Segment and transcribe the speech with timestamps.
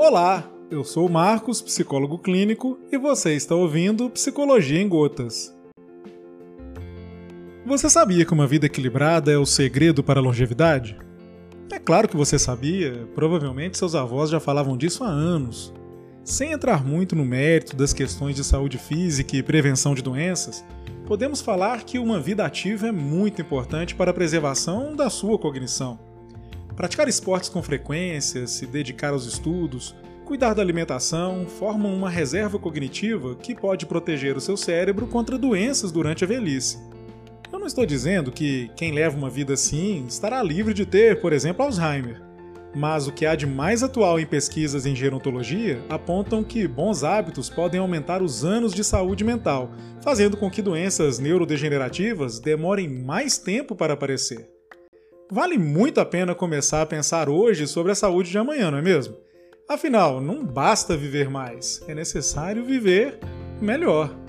[0.00, 5.52] Olá, eu sou o Marcos, psicólogo clínico, e você está ouvindo Psicologia em Gotas.
[7.66, 10.96] Você sabia que uma vida equilibrada é o segredo para a longevidade?
[11.72, 15.74] É claro que você sabia, provavelmente seus avós já falavam disso há anos.
[16.22, 20.64] Sem entrar muito no mérito das questões de saúde física e prevenção de doenças,
[21.08, 26.07] podemos falar que uma vida ativa é muito importante para a preservação da sua cognição.
[26.78, 33.34] Praticar esportes com frequência, se dedicar aos estudos, cuidar da alimentação formam uma reserva cognitiva
[33.34, 36.78] que pode proteger o seu cérebro contra doenças durante a velhice.
[37.52, 41.32] Eu não estou dizendo que quem leva uma vida assim estará livre de ter, por
[41.32, 42.22] exemplo, Alzheimer.
[42.76, 47.50] Mas o que há de mais atual em pesquisas em gerontologia apontam que bons hábitos
[47.50, 53.74] podem aumentar os anos de saúde mental, fazendo com que doenças neurodegenerativas demorem mais tempo
[53.74, 54.57] para aparecer.
[55.30, 58.82] Vale muito a pena começar a pensar hoje sobre a saúde de amanhã, não é
[58.82, 59.14] mesmo?
[59.68, 63.18] Afinal, não basta viver mais, é necessário viver
[63.60, 64.27] melhor.